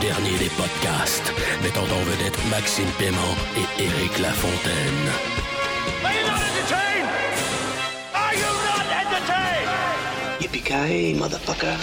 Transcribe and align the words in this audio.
Dernier 0.00 0.38
des 0.38 0.50
podcasts, 0.56 1.32
mettant 1.62 1.84
en 1.84 2.02
vedette 2.04 2.38
Maxime 2.50 2.88
Paiement 2.98 3.36
et 3.56 3.82
Éric 3.82 4.18
Lafontaine. 4.18 5.06
Are 6.02 6.12
you 6.12 6.22
not 6.26 6.40
entertained? 6.40 7.08
Are 8.14 8.34
you 8.34 8.50
not 8.68 8.86
entertained? 9.02 10.40
Yippee-ki-yay, 10.40 11.14
motherfucker. 11.14 11.76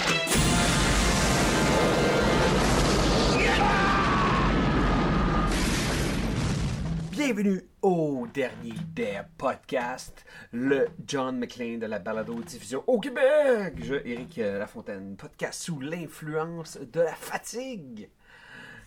Bienvenue 7.30 7.60
au 7.82 8.26
dernier 8.32 8.72
des 8.94 9.20
podcasts, 9.36 10.24
le 10.50 10.86
John 11.06 11.38
McClane 11.38 11.78
de 11.78 11.84
la 11.84 11.98
balado-diffusion 11.98 12.82
au 12.86 12.98
Québec. 12.98 13.74
Je, 13.82 13.96
Éric 13.96 14.38
Lafontaine, 14.38 15.14
podcast 15.14 15.60
sous 15.60 15.78
l'influence 15.78 16.78
de 16.80 17.02
la 17.02 17.12
fatigue. 17.12 18.08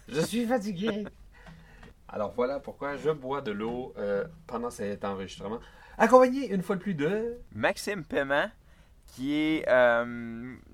Je 0.07 0.21
suis 0.21 0.47
fatigué. 0.47 1.05
Alors 2.07 2.33
voilà 2.35 2.59
pourquoi 2.59 2.95
je 2.97 3.11
bois 3.11 3.41
de 3.41 3.51
l'eau 3.51 3.93
euh, 3.99 4.25
pendant 4.47 4.71
cet 4.71 5.05
enregistrement. 5.05 5.59
Accompagné 5.99 6.51
une 6.51 6.63
fois 6.63 6.77
de 6.77 6.81
plus 6.81 6.95
de... 6.95 7.37
Maxime 7.53 8.03
Paiement, 8.03 8.49
qui 9.05 9.35
est. 9.35 9.69
euh, 9.69 10.03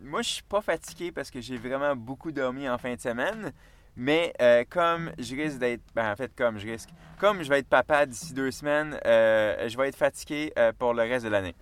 moi, 0.03 0.21
je 0.21 0.29
suis 0.29 0.43
pas 0.43 0.61
fatigué 0.61 1.11
parce 1.11 1.29
que 1.29 1.41
j'ai 1.41 1.57
vraiment 1.57 1.97
beaucoup 1.97 2.31
dormi 2.31 2.69
en 2.69 2.77
fin 2.77 2.95
de 2.95 3.01
semaine. 3.01 3.51
Mais 3.97 4.31
euh, 4.41 4.63
comme 4.69 5.11
je 5.17 5.35
risque 5.35 5.57
d'être. 5.57 5.81
Ben, 5.95 6.11
en 6.11 6.15
fait, 6.15 6.31
comme 6.35 6.59
je 6.59 6.67
risque. 6.67 6.89
Comme 7.19 7.41
je 7.41 7.49
vais 7.49 7.59
être 7.59 7.67
papa 7.67 8.05
d'ici 8.05 8.31
deux 8.31 8.51
semaines, 8.51 8.97
euh, 9.07 9.67
je 9.67 9.75
vais 9.75 9.89
être 9.89 9.95
fatigué 9.95 10.53
euh, 10.57 10.71
pour 10.77 10.93
le 10.93 11.01
reste 11.01 11.25
de 11.25 11.31
l'année. 11.31 11.55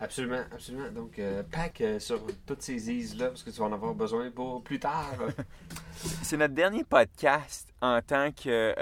Absolument, 0.00 0.42
absolument. 0.52 0.90
Donc, 0.90 1.18
pack 1.50 1.82
sur 2.00 2.20
toutes 2.44 2.60
ces 2.60 2.90
ises-là 2.90 3.28
parce 3.28 3.42
que 3.42 3.50
tu 3.50 3.60
vas 3.60 3.66
en 3.66 3.72
avoir 3.72 3.94
besoin 3.94 4.30
pour 4.30 4.62
plus 4.62 4.80
tard. 4.80 5.14
C'est 6.22 6.36
notre 6.36 6.52
dernier 6.52 6.84
podcast 6.84 7.72
en 7.80 8.02
tant 8.02 8.30
que. 8.32 8.74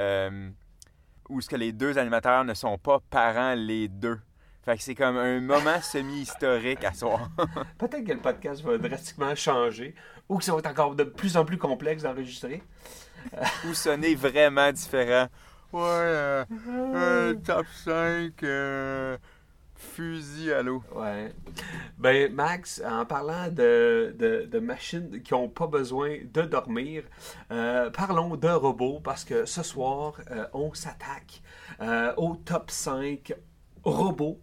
où 1.28 1.40
ce 1.40 1.48
que 1.48 1.56
les 1.56 1.72
deux 1.72 1.98
animateurs 1.98 2.44
ne 2.44 2.54
sont 2.54 2.78
pas 2.78 2.98
parents 3.10 3.54
les 3.54 3.86
deux. 3.86 4.18
Fait 4.64 4.76
que 4.76 4.82
c'est 4.82 4.94
comme 4.94 5.16
un 5.16 5.40
moment 5.40 5.80
semi-historique 5.82 6.84
à 6.84 6.92
soir. 6.92 7.30
Peut-être 7.78 8.04
que 8.04 8.12
le 8.12 8.20
podcast 8.20 8.62
va 8.62 8.78
drastiquement 8.78 9.34
changer 9.34 9.94
ou 10.28 10.38
que 10.38 10.44
ça 10.44 10.52
va 10.52 10.60
être 10.60 10.70
encore 10.70 10.94
de 10.94 11.04
plus 11.04 11.36
en 11.36 11.44
plus 11.44 11.58
complexe 11.58 12.02
d'enregistrer. 12.02 12.62
Ou 13.68 13.74
sonner 13.74 14.14
vraiment 14.14 14.72
différent. 14.72 15.28
Ouais, 15.72 15.80
euh, 15.82 16.44
euh, 16.68 17.34
top 17.34 17.66
5, 17.84 18.42
euh, 18.42 19.16
fusil 19.74 20.52
à 20.52 20.62
l'eau. 20.62 20.82
Ouais. 20.94 21.32
Ben, 21.98 22.32
Max, 22.32 22.82
en 22.84 23.04
parlant 23.04 23.48
de, 23.48 24.14
de, 24.18 24.46
de 24.50 24.58
machines 24.58 25.20
qui 25.22 25.34
n'ont 25.34 25.48
pas 25.48 25.66
besoin 25.66 26.18
de 26.32 26.42
dormir, 26.42 27.04
euh, 27.50 27.90
parlons 27.90 28.36
de 28.36 28.48
robots 28.48 29.00
parce 29.00 29.24
que 29.24 29.44
ce 29.44 29.62
soir, 29.62 30.14
euh, 30.30 30.46
on 30.52 30.72
s'attaque 30.74 31.42
euh, 31.80 32.12
au 32.16 32.36
top 32.36 32.70
5 32.70 33.34
robots 33.84 34.40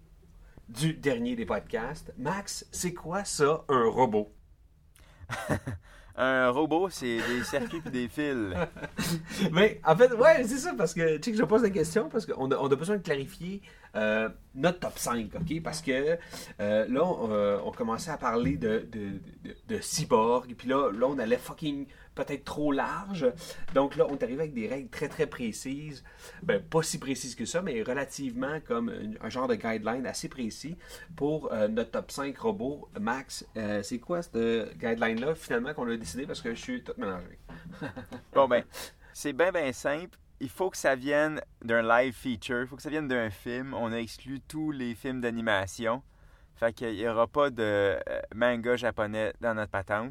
du 0.71 0.93
dernier 0.93 1.35
des 1.35 1.45
podcasts. 1.45 2.13
Max, 2.17 2.65
c'est 2.71 2.93
quoi 2.93 3.23
ça, 3.23 3.63
un 3.67 3.85
robot? 3.89 4.33
Un 6.13 6.49
robot, 6.49 6.89
c'est 6.89 7.17
des 7.17 7.43
circuits 7.43 7.81
et 7.85 7.89
des 7.89 8.07
fils. 8.09 8.53
Mais 9.51 9.79
en 9.85 9.95
fait, 9.95 10.11
ouais, 10.13 10.43
c'est 10.43 10.57
ça, 10.57 10.73
parce 10.77 10.93
que 10.93 11.17
tu 11.17 11.23
sais 11.23 11.31
que 11.31 11.37
je 11.37 11.43
pose 11.43 11.63
la 11.63 11.69
question, 11.69 12.09
parce 12.09 12.25
qu'on 12.25 12.51
a, 12.51 12.57
on 12.57 12.67
a 12.69 12.75
besoin 12.75 12.97
de 12.97 13.01
clarifier 13.01 13.61
euh, 13.95 14.27
notre 14.53 14.79
top 14.79 14.99
5, 14.99 15.29
OK? 15.35 15.63
Parce 15.63 15.81
que 15.81 16.17
euh, 16.59 16.85
là, 16.87 17.05
on, 17.05 17.31
euh, 17.31 17.59
on 17.63 17.71
commençait 17.71 18.11
à 18.11 18.17
parler 18.17 18.57
de, 18.57 18.85
de, 18.91 19.21
de, 19.43 19.55
de 19.67 19.81
cyborg, 19.81 20.51
et 20.51 20.53
puis 20.53 20.67
là, 20.67 20.91
là, 20.91 21.07
on 21.07 21.17
allait 21.17 21.37
fucking 21.37 21.87
peut-être 22.15 22.43
trop 22.43 22.71
large. 22.71 23.31
Donc 23.73 23.95
là, 23.95 24.05
on 24.09 24.17
est 24.17 24.23
arrivé 24.23 24.41
avec 24.41 24.53
des 24.53 24.67
règles 24.67 24.89
très, 24.89 25.07
très 25.07 25.27
précises. 25.27 26.03
Ben, 26.43 26.61
pas 26.61 26.83
si 26.83 26.99
précises 26.99 27.35
que 27.35 27.45
ça, 27.45 27.61
mais 27.61 27.81
relativement 27.83 28.59
comme 28.65 28.91
un, 29.21 29.29
genre 29.29 29.47
de 29.47 29.55
guideline 29.55 30.05
assez 30.05 30.29
précis 30.29 30.77
pour 31.15 31.51
euh, 31.53 31.67
notre 31.67 31.91
top 31.91 32.11
5 32.11 32.37
robots. 32.37 32.89
Max, 32.99 33.45
euh, 33.57 33.81
c'est 33.83 33.99
quoi 33.99 34.21
cette 34.21 34.77
guideline-là, 34.77 35.35
finalement, 35.35 35.73
qu'on 35.73 35.89
a 35.89 35.97
décidé, 35.97 36.25
parce 36.25 36.41
que 36.41 36.53
je 36.53 36.59
suis 36.59 36.83
tout 36.83 36.93
mélangé. 36.97 37.39
Bon, 38.33 38.47
ben, 38.47 38.63
c'est 39.13 39.33
bien, 39.33 39.51
bien 39.51 39.71
simple. 39.73 40.17
Il 40.39 40.49
faut 40.49 40.69
que 40.69 40.77
ça 40.77 40.95
vienne 40.95 41.41
d'un 41.63 41.81
live 41.81 42.13
feature. 42.13 42.61
Il 42.61 42.67
faut 42.67 42.75
que 42.75 42.81
ça 42.81 42.89
vienne 42.89 43.07
d'un 43.07 43.29
film. 43.29 43.73
On 43.73 43.91
a 43.91 43.97
exclu 43.97 44.39
tous 44.41 44.71
les 44.71 44.95
films 44.95 45.21
d'animation. 45.21 46.01
Fait 46.55 46.73
qu'il 46.73 46.93
n'y 46.93 47.07
aura 47.07 47.27
pas 47.27 47.49
de 47.49 47.63
euh, 47.63 48.21
manga 48.35 48.75
japonais 48.75 49.33
dans 49.41 49.53
notre 49.53 49.71
patente. 49.71 50.09